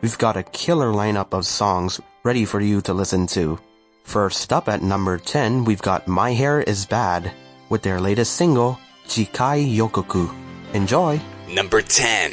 [0.00, 3.58] We've got a killer lineup of songs ready for you to listen to.
[4.04, 7.32] First up at number 10, we've got My Hair is Bad
[7.68, 8.78] with their latest single,
[9.08, 10.34] Jikai Yokoku.
[10.72, 11.20] Enjoy!
[11.52, 12.32] Number 10.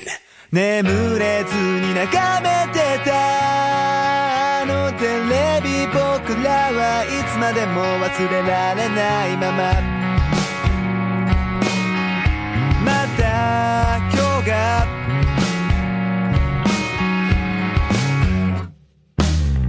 [7.03, 9.73] いつまでも忘れられないまま。
[12.83, 14.51] また今日が。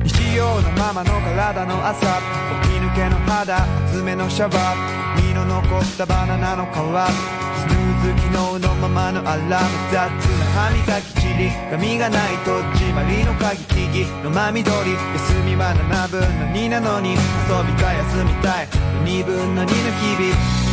[0.05, 2.21] 必要なままの体の朝。
[2.63, 3.65] 起き抜けの肌。
[3.87, 5.23] 厚めのシャワー。
[5.27, 6.69] 身の残ったバナナの皮。
[6.69, 7.84] スヌー
[8.17, 9.49] 昨日のままのアラーム
[9.91, 10.11] 雑な
[10.55, 14.99] 歯磨きチリ髪がないとじまりの鍵利きのまみどり休
[15.45, 17.17] みは7分の2なのに遊
[17.67, 20.65] びか休みたいの2分の2の日々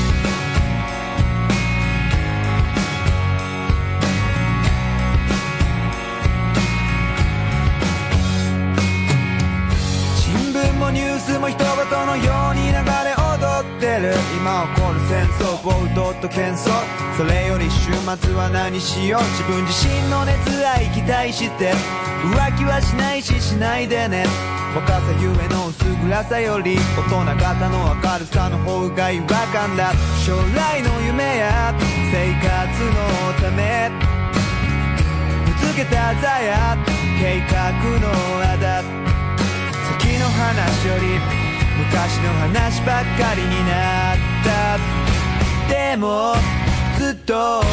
[10.16, 13.42] 新聞もニュースも人事のように流れ踊
[13.78, 14.14] ってる。
[14.38, 15.72] 今起こる戦争暴
[16.22, 16.70] と喧騒
[17.18, 19.22] それより週末は何しよう。
[19.34, 21.74] 自分自身の熱愛期待して。
[22.22, 24.26] 浮気はしないししないでね。
[24.76, 29.94] 若さゆえの薄暗さより大人型の明るさの方が違和感だ。
[30.24, 31.74] 将来の夢や
[32.14, 32.46] 生活
[32.86, 33.90] のため。
[35.46, 36.78] ぶつけた座や
[37.18, 38.14] 計画の
[38.46, 38.84] あだ。
[39.98, 41.18] 先の話より
[41.82, 45.11] 昔の話ばっかりになった。
[45.72, 46.36] でも
[46.98, 47.64] ずっと。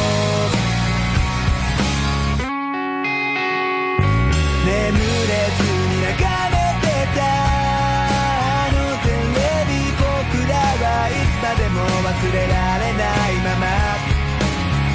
[4.63, 6.87] 眠れずに眺めて
[7.19, 7.19] た。
[7.27, 10.07] あのテレビ僕
[10.47, 13.67] らはいつまでも忘れられないまま。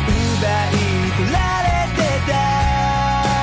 [0.08, 0.80] 奪い
[1.12, 2.32] 取られてた。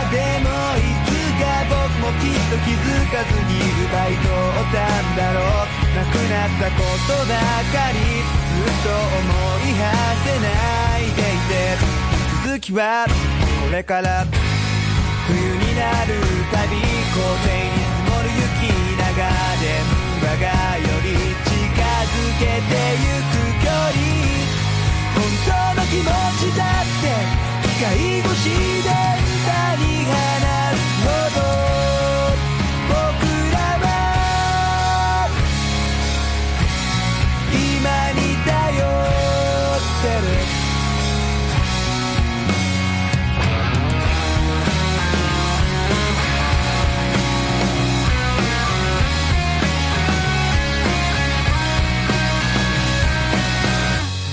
[0.10, 5.70] でもいつか僕もきっと気づかずに奪い取ったんだろう。
[5.94, 7.38] なくなったことば
[7.72, 8.41] かり。
[8.62, 9.30] と思
[9.66, 9.86] い馳
[10.26, 10.48] せな
[11.00, 11.78] いでいて
[12.46, 13.06] 続きは
[13.66, 14.26] これから
[15.28, 16.20] 冬になる
[16.52, 19.06] たび校庭に積もる雪長
[19.62, 19.72] 電
[20.22, 21.08] 話がより
[21.46, 23.98] 近づけてゆく距離
[25.16, 27.04] 本当の気持ちだって
[27.68, 28.46] 機械越し
[28.84, 30.14] で歌に話
[30.78, 31.42] すほど
[32.90, 32.94] 僕
[33.54, 33.86] らは
[37.54, 40.52] 今に頼ってる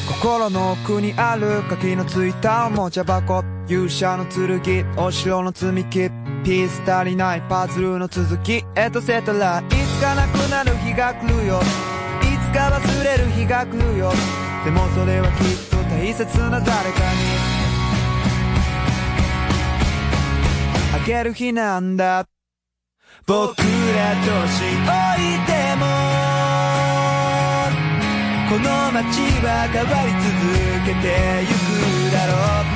[0.08, 4.24] 心の奥にある鍵のついたおもちゃ箱勇者の
[4.60, 6.10] 剣お城の積み木
[6.44, 11.60] ピース足りないパズルの続きエトセトラいつかなくなる日が来るよ
[12.48, 14.10] つか忘れる日が来るよ。
[14.64, 15.34] でもそれはきっ
[15.70, 16.76] と大切な誰かに。
[20.94, 22.26] あげる日なんだ。
[23.26, 25.86] 僕ら年老いても。
[28.48, 29.04] この街
[29.44, 30.26] は変わり続
[30.86, 31.06] けて
[31.42, 32.32] ゆくだろ
[32.62, 32.66] う。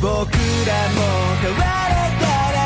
[0.00, 0.98] 僕らも
[1.42, 2.58] 変われたら。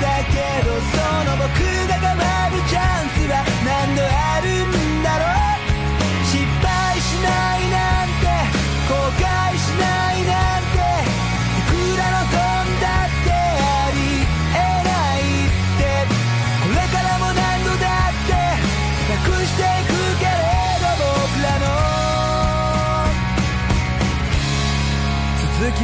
[0.00, 0.34] だけ
[0.66, 0.98] どそ
[1.30, 1.79] の僕が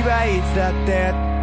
[0.06, 1.35] writes that death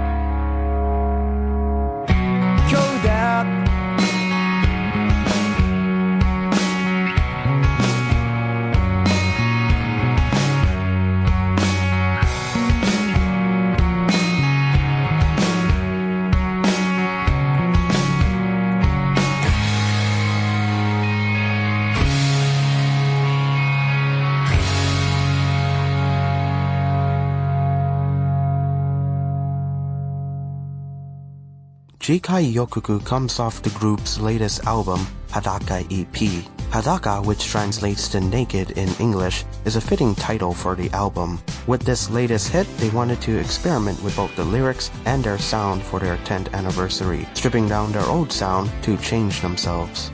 [32.04, 36.44] Jikai Yokoku comes off the group's latest album, Hadaka EP.
[36.70, 41.40] Hadaka, which translates to naked in English, is a fitting title for the album.
[41.66, 45.82] With this latest hit, they wanted to experiment with both the lyrics and their sound
[45.82, 50.12] for their 10th anniversary, stripping down their old sound to change themselves.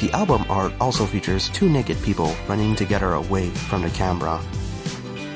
[0.00, 4.40] The album art also features two naked people running together away from the camera.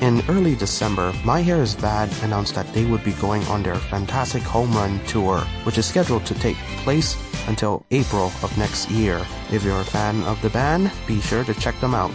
[0.01, 3.75] In early December, My Hair is Bad announced that they would be going on their
[3.75, 7.15] fantastic home run tour, which is scheduled to take place
[7.47, 9.23] until April of next year.
[9.51, 12.11] If you're a fan of the band, be sure to check them out.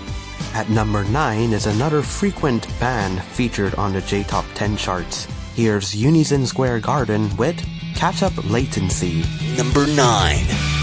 [0.53, 5.29] At number 9 is another frequent band featured on the J Top 10 charts.
[5.55, 9.23] Here's Unison Square Garden with Catch Up Latency.
[9.57, 10.76] Number 9.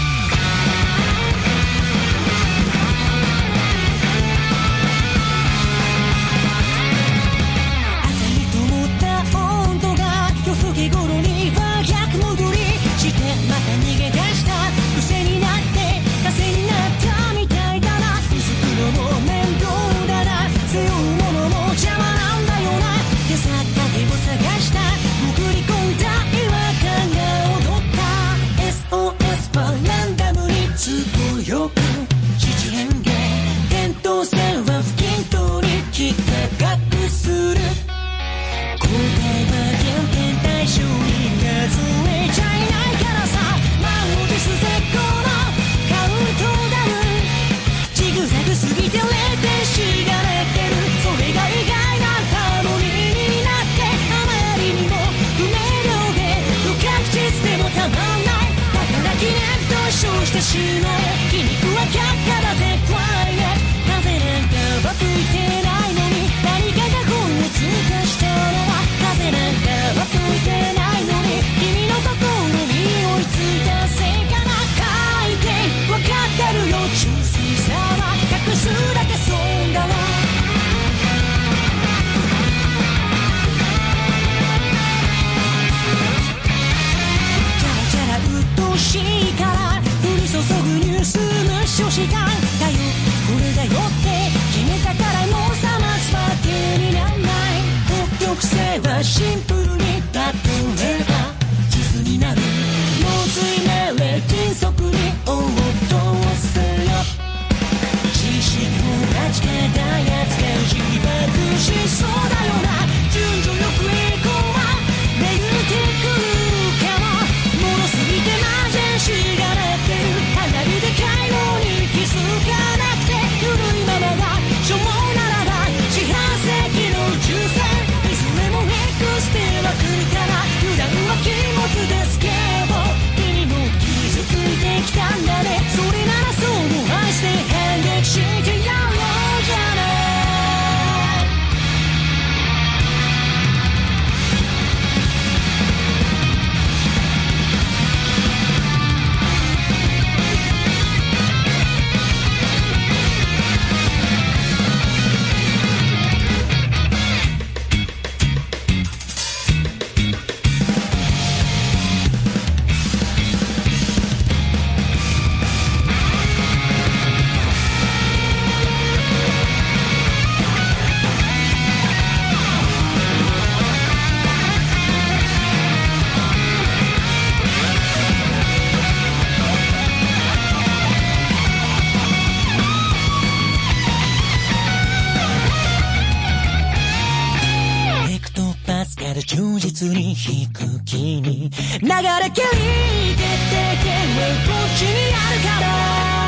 [189.84, 190.14] ずに
[190.48, 196.23] く気に流れけり出てけ無こっちにあるから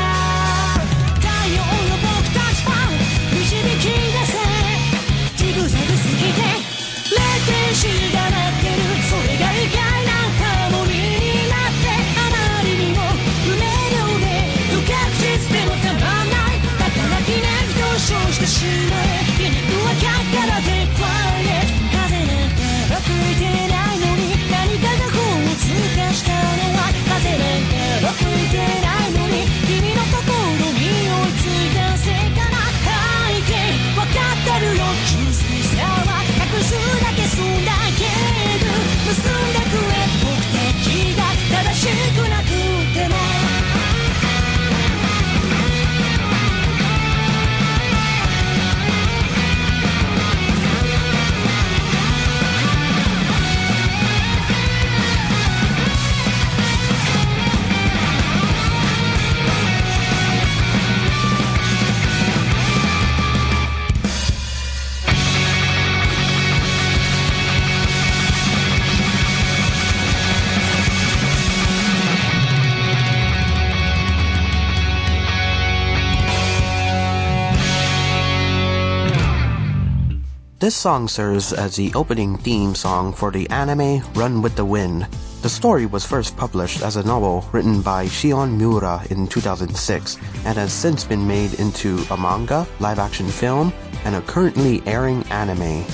[80.67, 85.07] This song serves as the opening theme song for the anime Run with the Wind.
[85.41, 90.57] The story was first published as a novel written by Shion Miura in 2006 and
[90.57, 93.71] has since been made into a manga, live action film,
[94.03, 95.85] and a currently airing anime.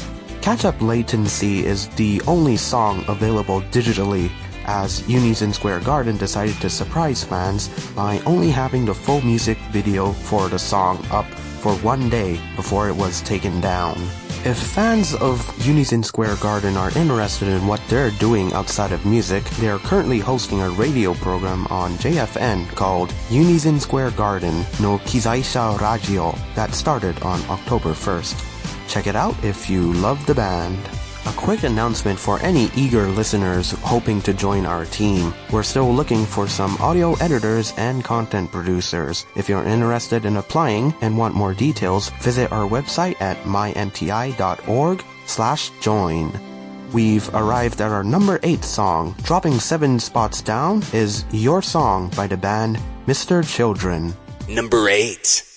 [0.42, 4.32] Catch Up Latency is the only song available digitally
[4.66, 10.14] as Unison Square Garden decided to surprise fans by only having the full music video
[10.14, 11.28] for the song up
[11.62, 13.96] for one day before it was taken down.
[14.46, 19.42] If fans of Unison Square Garden are interested in what they're doing outside of music,
[19.52, 25.80] they are currently hosting a radio program on JFN called Unison Square Garden no Kizaisha
[25.80, 28.90] Radio that started on October 1st.
[28.90, 30.78] Check it out if you love the band.
[31.26, 35.34] A quick announcement for any eager listeners hoping to join our team.
[35.54, 39.26] We're still looking for some audio editors and content producers.
[39.38, 45.72] If you're interested in applying and want more details, visit our website at mymti.org slash
[45.80, 46.38] join.
[46.92, 49.16] We've arrived at our number 8 song.
[49.24, 52.78] Dropping 7 spots down is Your Song by the band
[53.08, 53.48] Mr.
[53.48, 54.14] Children.
[54.50, 55.53] Number 8.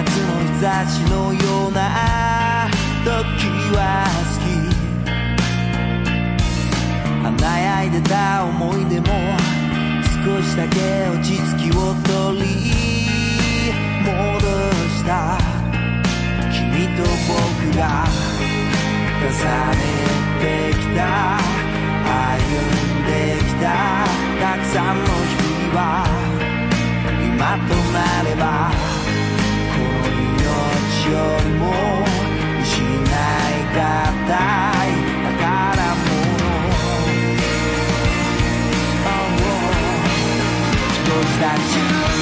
[0.00, 2.70] 夏の日差しのような
[3.04, 3.10] 時
[3.76, 4.48] は好き。
[7.22, 9.06] 華やいでた思い出も
[10.24, 12.44] 少しだけ落ち着きを取り
[14.02, 14.10] 戻
[14.88, 15.36] した。
[16.50, 17.84] 君と僕が
[19.20, 19.84] 重ね
[20.40, 20.42] て
[20.72, 20.98] きた。
[22.08, 22.16] 歩
[22.48, 23.68] んできた。
[24.40, 26.08] たくさんの日々は
[27.22, 28.99] 今となれば
[31.10, 31.16] り
[31.58, 31.62] も
[32.62, 33.06] 失い
[33.74, 33.80] が
[34.28, 34.32] た
[34.86, 34.90] い
[35.38, 36.08] 宝物
[39.06, 39.18] Oh
[40.88, 41.12] ふと
[41.58, 42.19] し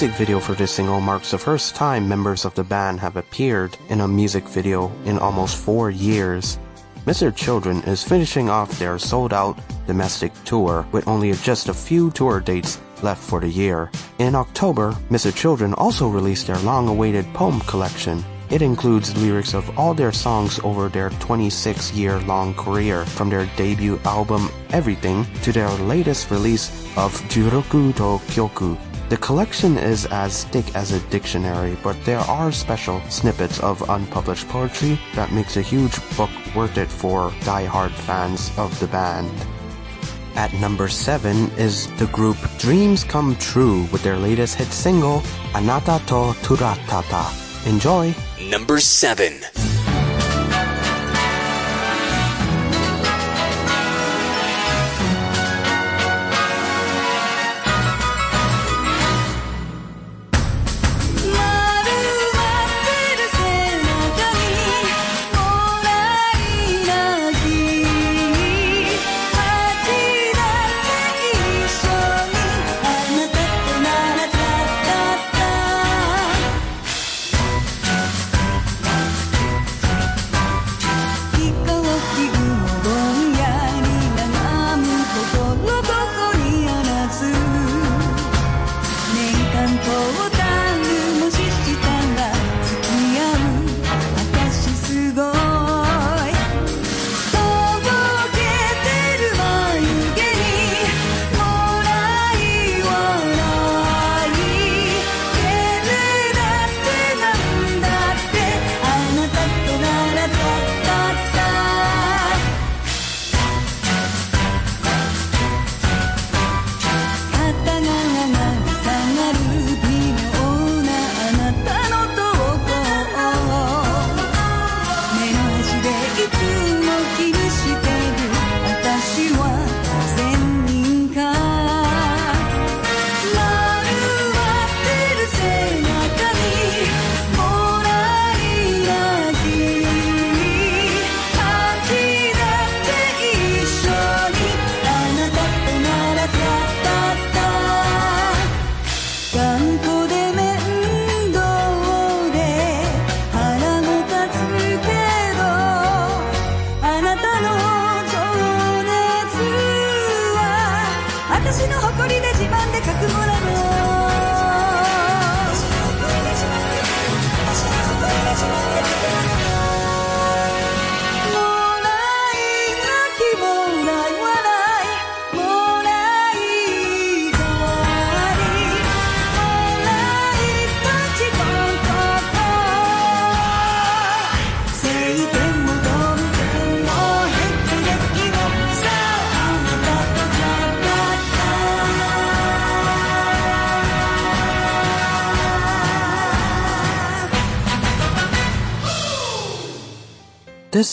[0.00, 3.76] music video for this single marks the first time members of the band have appeared
[3.90, 6.58] in a music video in almost four years.
[7.04, 7.36] Mr.
[7.36, 12.40] Children is finishing off their sold out domestic tour with only just a few tour
[12.40, 13.90] dates left for the year.
[14.18, 15.36] In October, Mr.
[15.36, 18.24] Children also released their long awaited poem collection.
[18.48, 23.44] It includes lyrics of all their songs over their 26 year long career, from their
[23.54, 28.89] debut album Everything to their latest release of Juryoku to Kokyu.
[29.10, 34.46] The collection is as thick as a dictionary, but there are special snippets of unpublished
[34.46, 39.34] poetry that makes a huge book worth it for die-hard fans of the band.
[40.36, 45.22] At number 7 is the group Dreams Come True with their latest hit single,
[45.58, 47.26] Anata to Turatata.
[47.66, 48.14] Enjoy!
[48.48, 49.69] Number 7.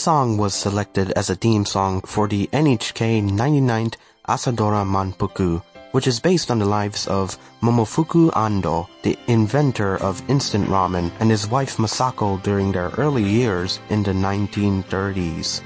[0.08, 6.18] Song was selected as a theme song for the NHK 99th Asadora Manpuku, which is
[6.18, 11.76] based on the lives of Momofuku Ando, the inventor of instant ramen, and his wife
[11.76, 15.60] Masako during their early years in the 1930s.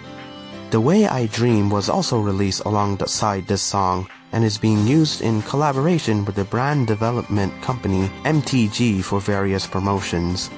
[0.72, 5.42] The Way I Dream was also released alongside this song and is being used in
[5.42, 10.50] collaboration with the brand development company MTG for various promotions.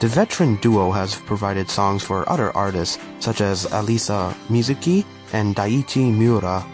[0.00, 6.14] The veteran duo has provided songs for other artists such as Alisa Mizuki and Daichi
[6.14, 6.64] Miura.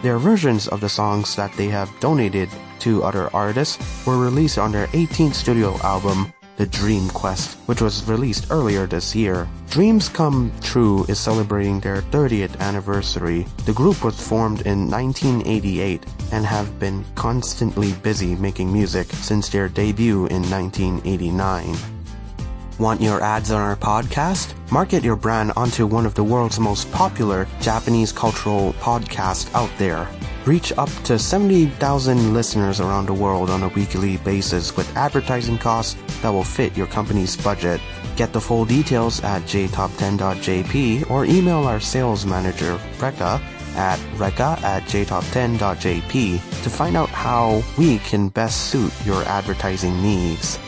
[0.00, 2.48] Their versions of the songs that they have donated
[2.80, 8.08] to other artists were released on their 18th studio album, The Dream Quest, which was
[8.08, 9.46] released earlier this year.
[9.68, 13.44] Dreams Come True is celebrating their 30th anniversary.
[13.66, 19.68] The group was formed in 1988 and have been constantly busy making music since their
[19.68, 21.93] debut in 1989.
[22.78, 24.52] Want your ads on our podcast?
[24.72, 30.08] Market your brand onto one of the world's most popular Japanese cultural podcasts out there.
[30.44, 35.94] Reach up to 70,000 listeners around the world on a weekly basis with advertising costs
[36.20, 37.80] that will fit your company's budget.
[38.16, 43.40] Get the full details at jtop10.jp or email our sales manager, Rekka,
[43.76, 50.58] at rekka at jtop10.jp to find out how we can best suit your advertising needs.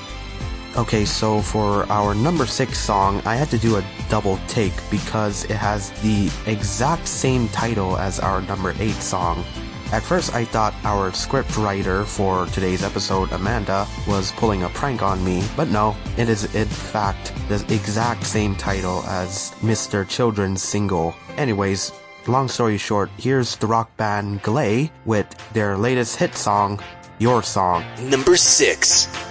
[0.76, 5.44] Okay, so for our number six song, I had to do a double take because
[5.44, 9.42] it has the exact same title as our number eight song.
[9.90, 15.00] At first, I thought our script writer for today's episode, Amanda, was pulling a prank
[15.00, 20.06] on me, but no, it is in fact the exact same title as Mr.
[20.06, 21.16] Children's single.
[21.38, 21.90] Anyways,
[22.26, 26.80] long story short, here's the rock band Glay with their latest hit song,
[27.18, 27.82] Your Song.
[28.10, 29.25] Number 6.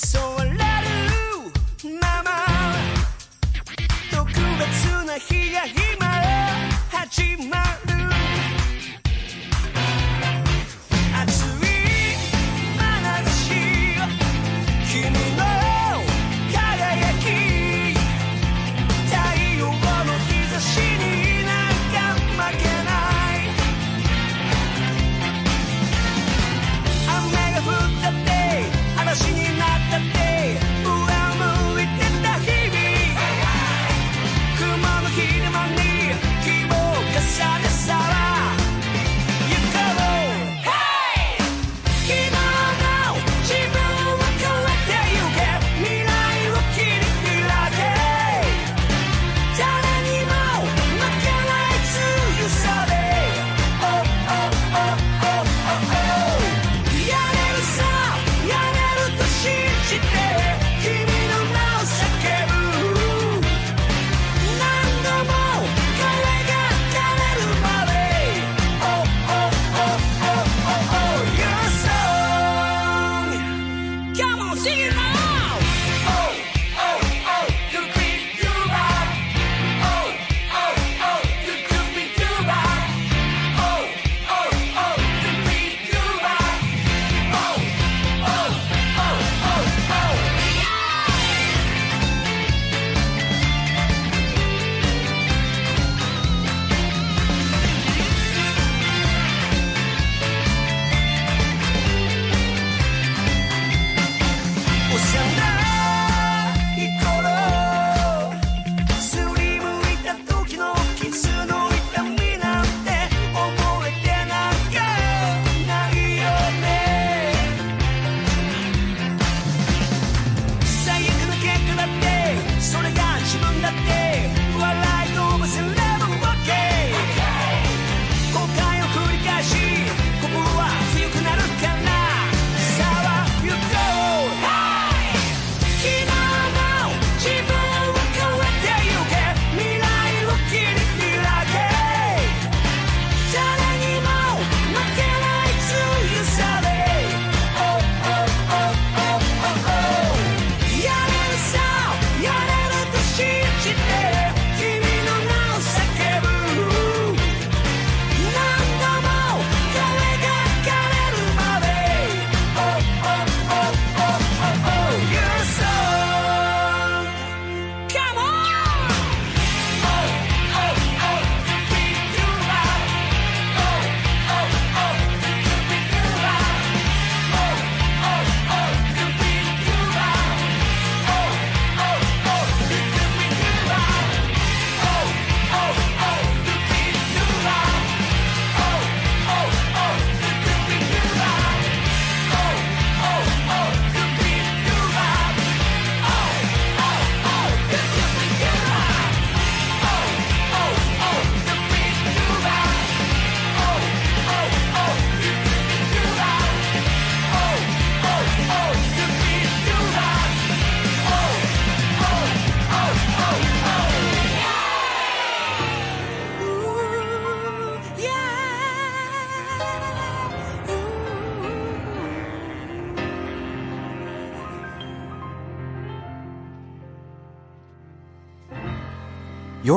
[0.00, 0.56] 誘われる
[2.00, 2.46] まま。
[4.12, 5.87] 特別な日が日。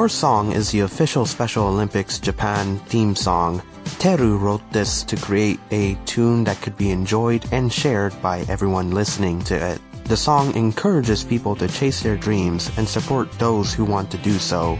[0.01, 3.61] Your Song is the official Special Olympics Japan theme song.
[3.99, 8.89] Teru wrote this to create a tune that could be enjoyed and shared by everyone
[8.89, 9.79] listening to it.
[10.05, 14.39] The song encourages people to chase their dreams and support those who want to do
[14.39, 14.79] so.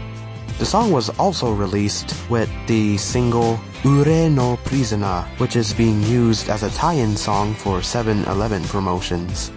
[0.58, 6.48] The song was also released with the single Urei no Prisoner, which is being used
[6.48, 9.52] as a tie-in song for 7-Eleven promotions.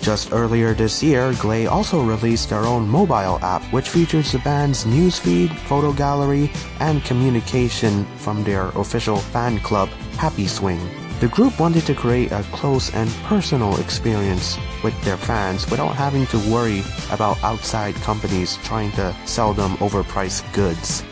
[0.00, 4.84] Just earlier this year, Glay also released their own mobile app, which features the band's
[4.84, 10.80] newsfeed, photo gallery, and communication from their official fan club, Happy Swing.
[11.20, 16.24] The group wanted to create a close and personal experience with their fans without having
[16.28, 16.82] to worry
[17.12, 21.04] about outside companies trying to sell them overpriced goods.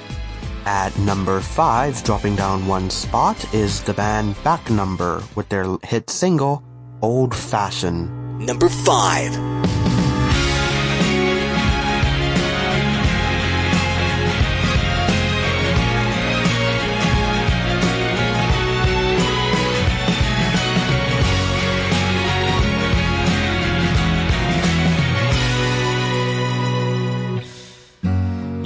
[0.65, 6.09] At number 5, dropping down one spot, is the band Back Number with their hit
[6.09, 6.63] single,
[7.03, 8.18] Old Fashioned.
[8.39, 9.49] Number 5.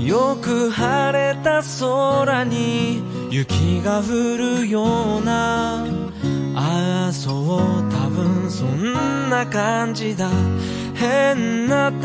[0.06, 6.11] よく晴れた空に雪が降るような
[6.54, 7.34] ああそう
[7.90, 10.28] 多分そんな感じだ。
[10.94, 11.96] 変な例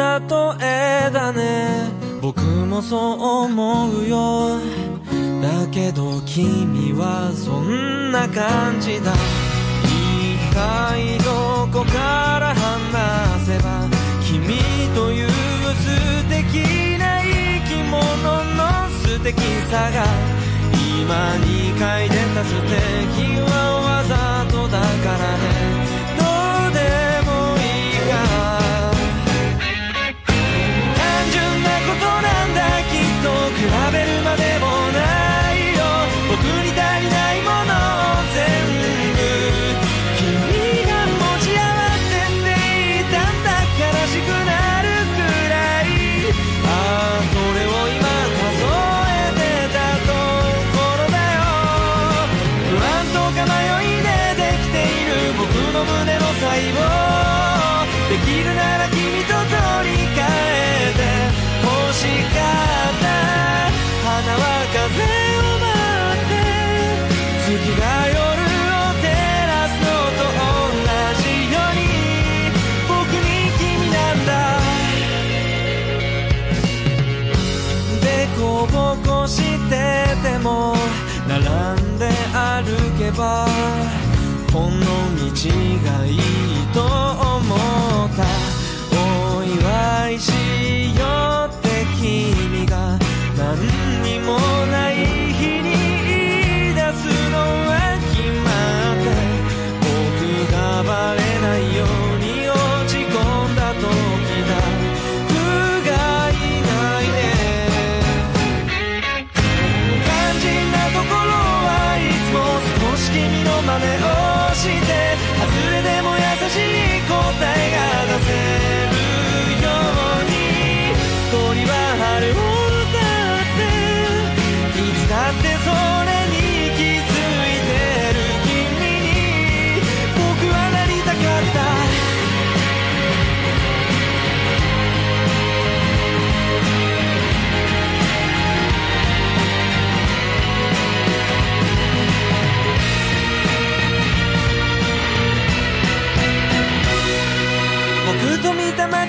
[0.66, 1.92] えだね。
[2.22, 4.60] 僕もそう思うよ。
[5.42, 9.14] だけど君はそんな感じだ。
[9.84, 13.88] 一体どこから話せば
[14.24, 14.58] 君
[14.96, 15.86] という素
[16.30, 17.28] 敵な生
[17.68, 18.02] き物
[18.56, 18.60] の
[19.04, 19.96] 素敵さが
[20.74, 23.48] 今に書いてた素敵は
[23.86, 24.27] わざと
[24.67, 25.36] だから
[81.40, 83.48] 並んで歩けば
[84.52, 85.50] この道
[85.86, 86.20] がいい
[86.74, 87.17] と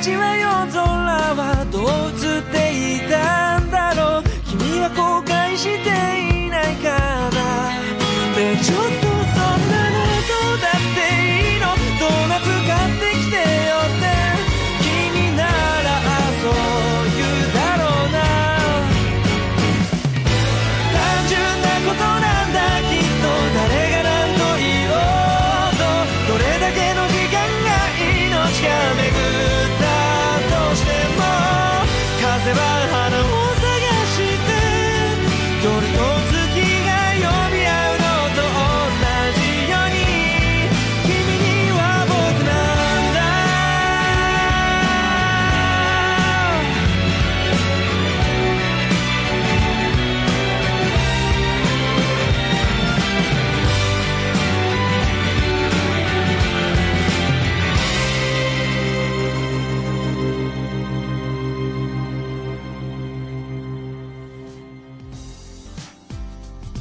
[0.01, 0.85] 街は夜空
[1.35, 2.57] はどう映って
[2.97, 4.23] いたんだろう。
[4.47, 5.91] 君は後悔して
[6.23, 6.28] いる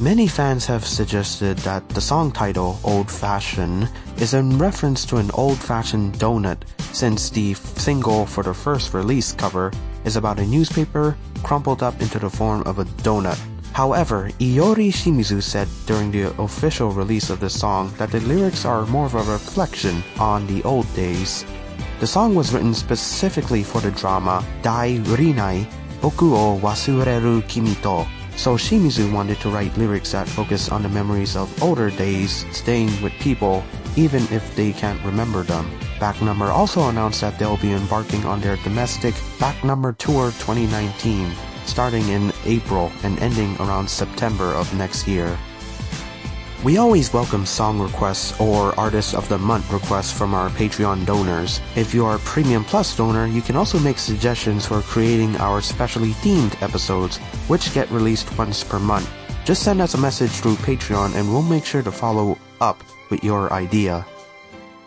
[0.07, 3.89] Many fans have suggested that the song title, Old Fashioned,
[4.23, 9.33] is in reference to an old fashioned donut, since the single for the first release
[9.33, 9.69] cover
[10.05, 13.37] is about a newspaper crumpled up into the form of a donut.
[13.73, 18.85] However, Iyori Shimizu said during the official release of the song that the lyrics are
[18.85, 21.43] more of a reflection on the old days.
[21.99, 25.67] The song was written specifically for the drama Dai Renai
[25.99, 30.89] Boku o Wasureru Kimi to So Shimizu wanted to write lyrics that focus on the
[30.89, 33.63] memories of older days, staying with people,
[33.95, 35.67] even if they can't remember them.
[35.99, 41.33] Back Number also announced that they'll be embarking on their domestic Back Number Tour 2019,
[41.65, 45.35] starting in April and ending around September of next year.
[46.63, 51.61] We always welcome song requests or Artist of the Month requests from our Patreon donors.
[51.75, 55.61] If you are a Premium Plus donor, you can also make suggestions for creating our
[55.61, 57.17] specially themed episodes,
[57.47, 59.07] which get released once per month.
[59.45, 63.23] Just send us a message through Patreon and we'll make sure to follow up with
[63.23, 64.03] your idea.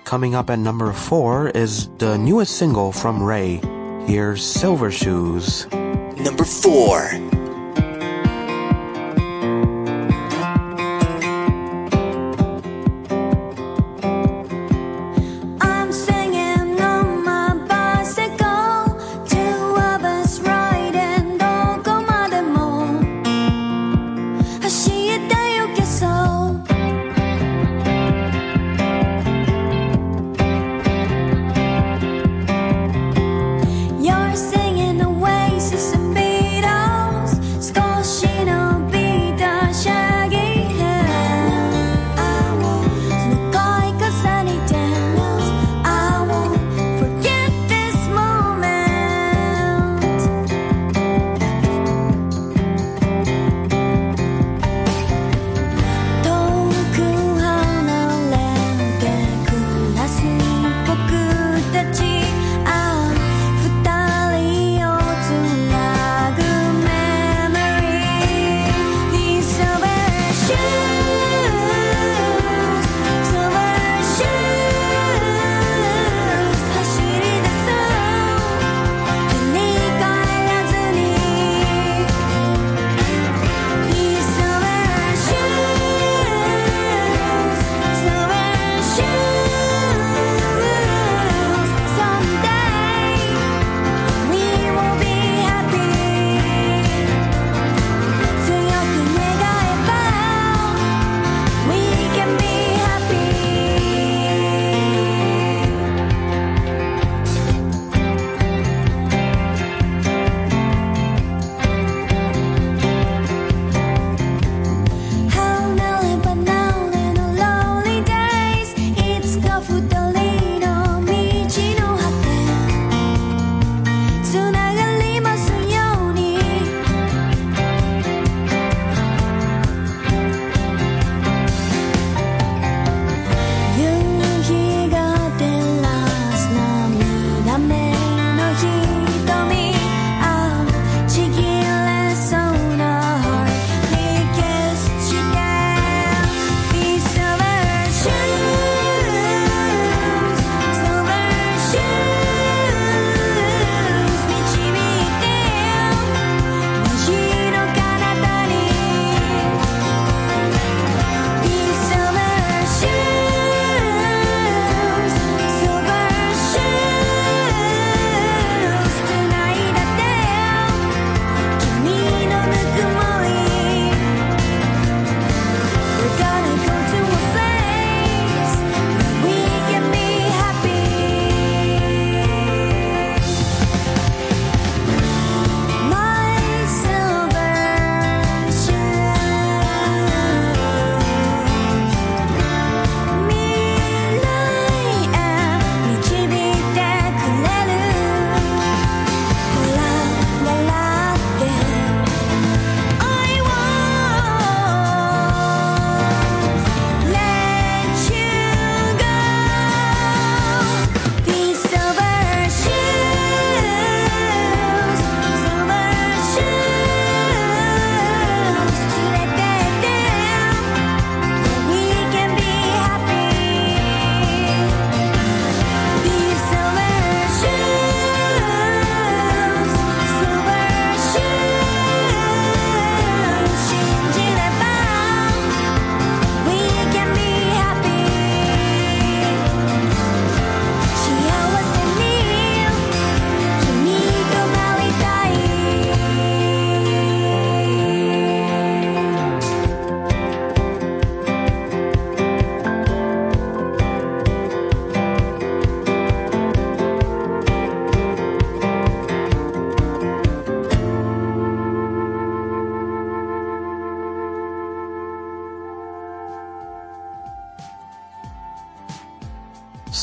[0.02, 3.60] Coming up at number 4 is the newest single from Rei.
[4.06, 5.70] Here's Silver Shoes.
[5.70, 7.39] Number 4.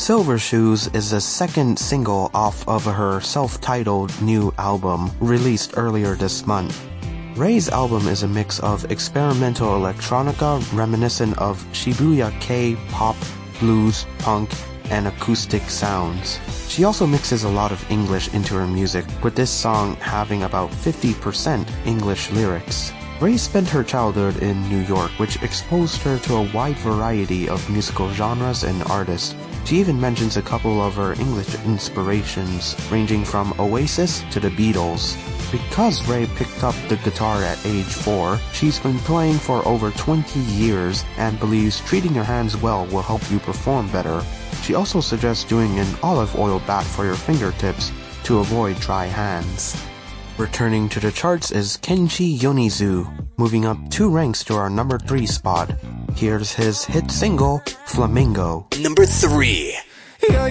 [0.08, 6.46] Silver Shoes is the second single off of her self-titled new album released earlier this
[6.46, 6.82] month.
[7.36, 13.16] Rei's album is a mix of experimental electronica reminiscent of Shibuya kei pop,
[13.60, 14.50] blues, punk,
[14.88, 16.40] and acoustic sounds.
[16.68, 20.70] She also mixes a lot of English into her music, with this song having about
[20.70, 22.92] 50% English lyrics.
[23.20, 27.68] Rei spent her childhood in New York, which exposed her to a wide variety of
[27.68, 29.34] musical genres and artists.
[29.68, 35.14] She even mentions a couple of her English inspirations, ranging from Oasis to the Beatles.
[35.52, 40.40] Because Rei picked up the guitar at age 4, she's been playing for over 20
[40.40, 44.24] years and believes treating your hands well will help you perform better.
[44.62, 47.92] She also suggests doing an olive oil bath for your fingertips
[48.22, 49.76] to avoid dry hands.
[50.38, 55.26] Returning to the charts is Kenshi Yonezu, moving up two ranks to our number 3
[55.26, 55.74] spot.
[56.18, 58.66] Here's his hit single, Flamingo.
[58.82, 59.72] Number 3.
[60.28, 60.50] 良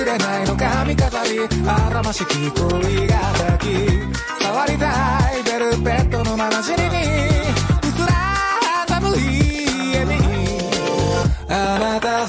[0.00, 3.66] くれないの髪飾りあらましき恋が抱き
[4.42, 4.88] 触りた
[5.36, 10.12] いベルベットのまなじりにうすら寒い家に
[11.50, 12.26] あなた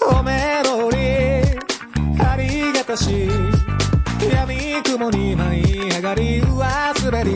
[0.00, 0.98] おめどり。
[2.20, 3.28] ありがたし。
[4.32, 6.40] 闇雲に舞い上がり。
[6.40, 7.34] 上滑り。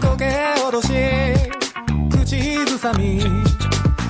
[0.00, 0.92] 苔おどし。
[2.10, 3.20] 口ずさみ。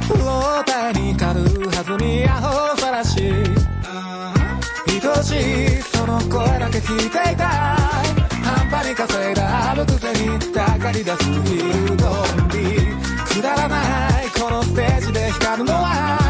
[0.09, 2.25] ロータに軽はずみ。
[2.25, 3.65] アホさらし。
[5.07, 12.81] 愛しいその声だけ聞いていた半端に稼いだあるくせにたかり出すヒルコンビ
[13.35, 16.24] くだらないこのステージで光るのは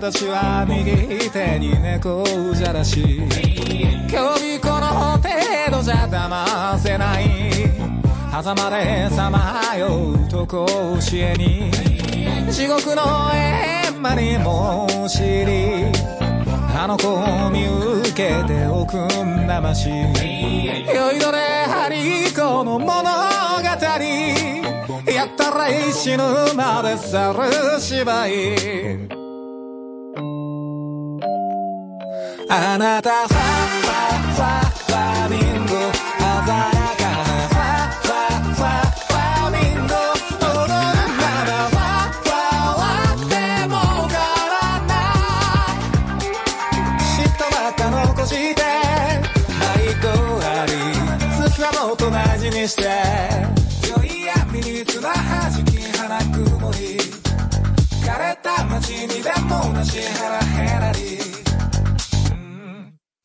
[0.00, 2.24] 私は右手に猫
[2.54, 5.28] じゃらし今日この程
[5.70, 7.26] 度じゃ騙せない。
[8.30, 10.66] 狭間でさまようと甲
[10.98, 11.70] 子園に
[12.50, 15.92] 地獄の閻魔にも知り
[16.74, 19.96] あの子を見受けておくんなまし酔
[21.12, 21.38] いどれ
[21.68, 23.00] ハリコの物語。
[25.12, 26.24] やったら死ぬ
[26.54, 29.19] まで去る芝居。
[32.52, 34.02] あなたファファ
[34.34, 36.66] ファファミンゴ鮮や
[36.98, 37.62] かなファ
[37.94, 39.94] ファファファミンゴ
[40.34, 42.34] 踊るならファファ
[42.74, 42.82] は
[43.30, 43.38] で
[43.70, 43.78] も
[44.10, 45.86] 変わらない
[46.98, 48.58] 嫉妬ばっか残して
[49.54, 50.10] 愛と
[50.42, 50.74] あり
[51.38, 52.82] 好きはもっと大事にして
[53.88, 56.98] 良い闇につまはじき花曇り
[58.02, 61.29] 枯れた街にでもなしヘラヘラり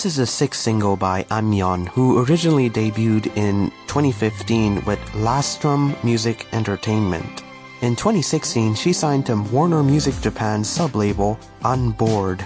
[0.00, 6.46] This is a sixth single by Aimyon, who originally debuted in 2015 with Lastrum Music
[6.54, 7.42] Entertainment.
[7.82, 12.42] In 2016, she signed to Warner Music Japan's sublabel unBORDE,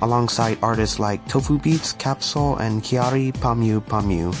[0.00, 4.34] alongside artists like tofubeats, Capsule, and Kyary Pamyu Pamyu.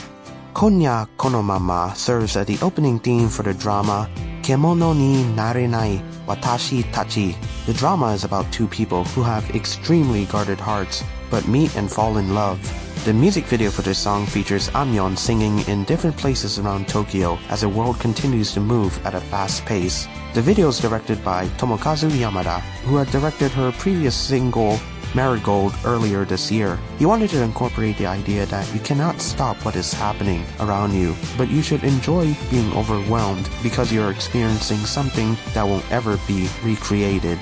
[0.54, 4.08] Konya Konomama serves as the opening theme for the drama
[4.40, 7.36] Kemono ni Narenai Watashi Tachi.
[7.66, 12.18] The drama is about two people who have extremely guarded hearts but meet and fall
[12.18, 12.58] in love.
[13.04, 17.60] The music video for this song features Aimyon singing in different places around Tokyo as
[17.60, 20.08] the world continues to move at a fast pace.
[20.32, 24.78] The video is directed by Tomokazu Yamada, who had directed her previous single
[25.14, 26.78] Marigold earlier this year.
[26.98, 31.14] He wanted to incorporate the idea that you cannot stop what is happening around you,
[31.38, 37.38] but you should enjoy being overwhelmed because you're experiencing something that won't ever be recreated.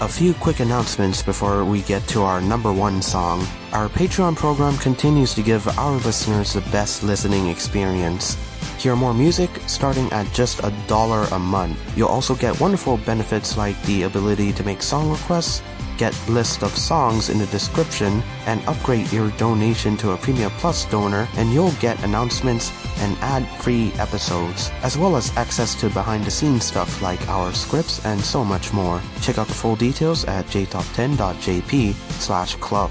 [0.00, 3.44] A few quick announcements before we get to our number one song.
[3.72, 8.36] Our Patreon program continues to give our listeners the best listening experience.
[8.78, 11.76] Hear more music starting at just a dollar a month.
[11.96, 15.62] You'll also get wonderful benefits like the ability to make song requests,
[15.98, 20.86] get list of songs in the description, and upgrade your donation to a Premium Plus
[20.86, 27.02] donor, and you'll get announcements and ad-free episodes, as well as access to behind-the-scenes stuff
[27.02, 29.02] like our scripts and so much more.
[29.20, 32.90] Check out the full details at jtop10.jp slash club.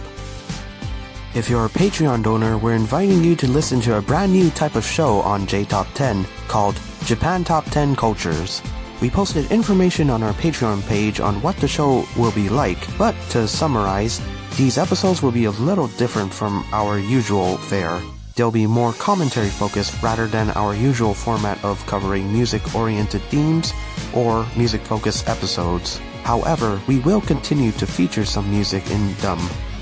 [1.33, 4.75] If you're a Patreon donor, we're inviting you to listen to a brand new type
[4.75, 8.61] of show on JTop 10 called Japan Top 10 Cultures.
[8.99, 13.15] We posted information on our Patreon page on what the show will be like, but
[13.29, 14.19] to summarize,
[14.57, 18.01] these episodes will be a little different from our usual fare.
[18.35, 23.71] They'll be more commentary focused rather than our usual format of covering music oriented themes
[24.15, 25.99] or music focused episodes.
[26.23, 29.39] However, we will continue to feature some music in them.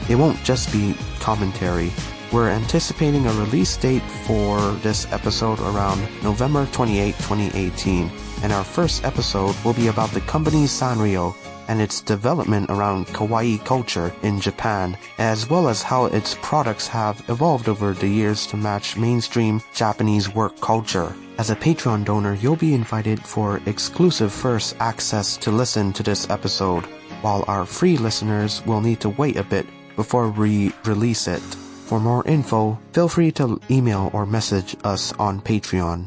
[0.09, 1.91] It won't just be commentary.
[2.35, 8.11] We're anticipating a release date for this episode around November 28, 2018,
[8.43, 11.33] and our first episode will be about the company Sanrio
[11.69, 17.23] and its development around kawaii culture in Japan, as well as how its products have
[17.29, 21.15] evolved over the years to match mainstream Japanese work culture.
[21.37, 26.29] As a Patreon donor, you'll be invited for exclusive first access to listen to this
[26.29, 26.83] episode,
[27.21, 29.65] while our free listeners will need to wait a bit
[29.95, 31.41] before we release it.
[31.86, 36.06] For more info, feel free to email or message us on Patreon.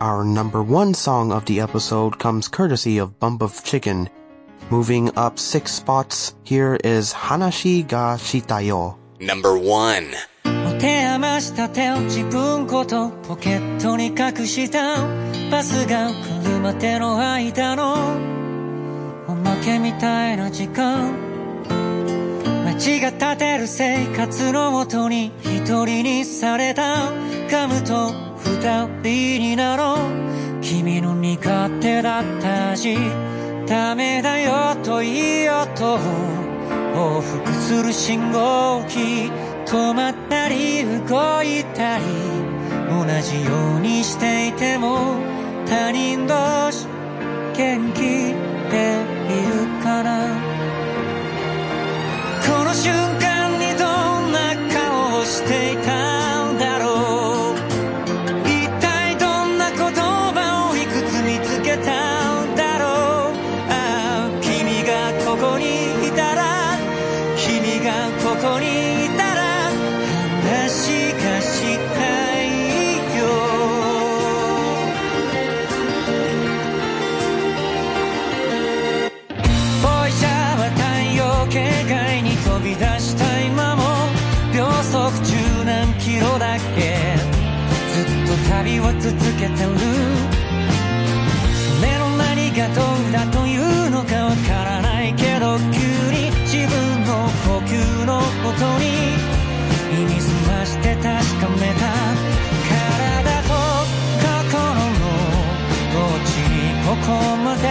[0.00, 4.10] Our number one song of the episode comes courtesy of Bump of Chicken.
[4.70, 8.96] Moving up six spots, here is Hanashi ga Shitayo.
[9.20, 10.10] Number one.
[10.44, 15.06] 持て余した手を自分ごとポケットに隠した
[15.50, 17.94] バスが来るまでの間の
[19.28, 21.27] おまけみたいな時間
[22.79, 27.11] 街が立てる生活のもとに一人にされた
[27.51, 32.95] ガムと二人になろう君の苦手だった味
[33.67, 35.97] ダメだよといいよと
[36.95, 39.29] 往復する信号機
[39.65, 42.05] 止まったり動いたり
[42.87, 45.17] 同じようにしていても
[45.67, 46.87] 他人同士
[47.57, 50.48] 元気でいるかな？
[52.45, 53.85] この瞬間にど
[54.27, 56.18] んな顔をしていた
[89.77, 89.83] そ
[91.85, 95.79] れの何がどうだというのかわからないけど急
[96.11, 98.85] に自分の呼吸の音に
[99.91, 101.85] 耳すまして確かめた。
[102.69, 103.53] 体と
[104.21, 105.05] 心の
[105.93, 106.53] どっちに
[106.85, 107.07] ここ
[107.37, 107.63] まで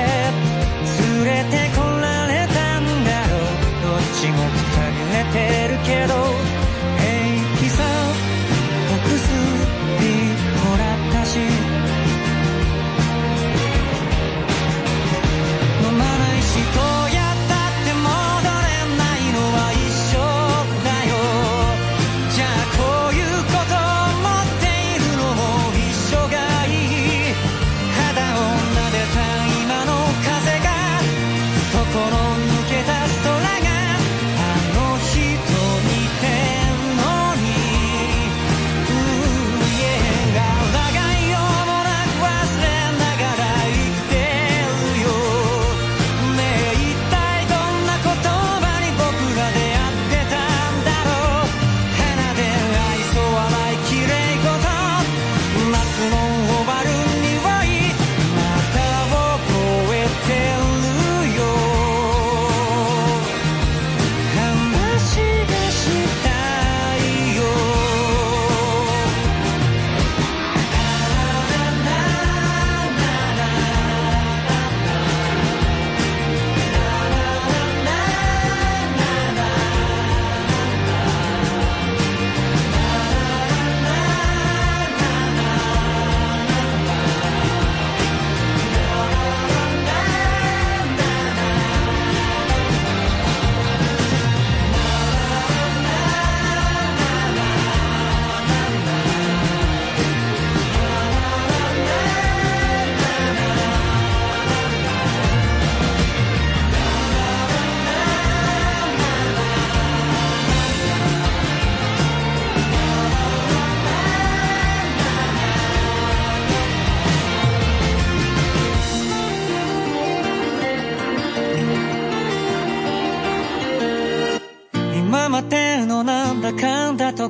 [0.98, 3.40] 連れてこられたんだろう
[3.82, 5.36] どっちもくたびれて
[5.68, 6.47] るけど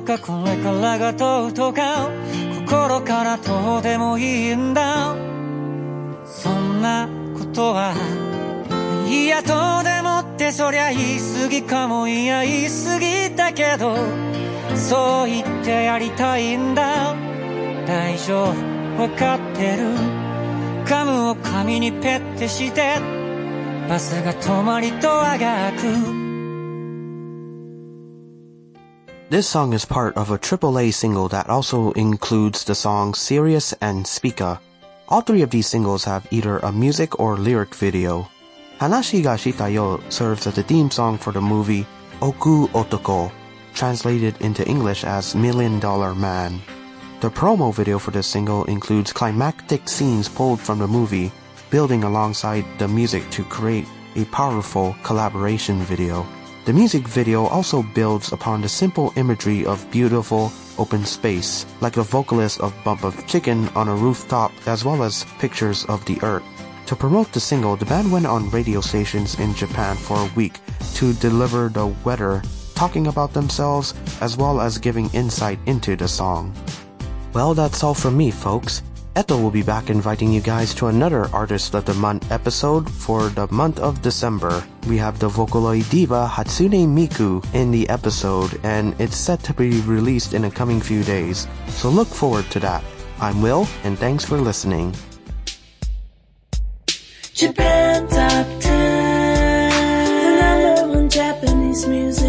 [0.09, 2.09] かこれからがどうとか
[2.65, 5.15] 心からどうでもいいんだ。
[6.25, 7.07] そんな
[7.37, 7.93] ことは
[9.07, 13.95] いやどうでもってそりゃ言い過ぎかもいや言い過ぎだけど
[14.75, 17.13] そう言ってやりたいんだ。
[17.85, 18.45] 大丈
[18.97, 19.93] 夫わかってる。
[20.85, 22.95] ガムを紙にペッてして
[23.87, 26.18] バスが止まりとあが開く。
[29.29, 34.59] This song is part of a AAA single that also includes the songs Sirius and Spica.
[35.07, 38.27] All three of these singles have either a music or lyric video.
[38.79, 41.85] Hanashi ga Shitayo serves as the theme song for the movie
[42.23, 43.31] Oku Otoko,
[43.75, 46.59] translated into English as Million Dollar Man.
[47.21, 51.31] The promo video for this single includes climactic scenes pulled from the movie,
[51.69, 56.25] building alongside the music to create a powerful collaboration video.
[56.69, 62.03] The music video also builds upon the simple imagery of beautiful open space, like the
[62.03, 66.43] vocalist of Bump of Chicken on a rooftop, as well as pictures of the earth.
[66.85, 70.59] To promote the single, the band went on radio stations in Japan for a week
[70.93, 72.43] to deliver the weather,
[72.75, 76.53] talking about themselves, as well as giving insight into the song.
[77.33, 78.83] Well, that's all from me, folks.
[79.19, 83.27] Eto will be back inviting you guys to another Artist of the Month episode for
[83.27, 84.63] the month of December.
[84.87, 89.81] We have the Vocaloid diva Hatsune Miku in the episode, and it's set to be
[89.81, 91.47] released in the coming few days.
[91.67, 92.81] So look forward to that.
[93.19, 94.95] I'm Will, and thanks for listening.
[97.33, 102.28] Japan Top 10, the number one Japanese music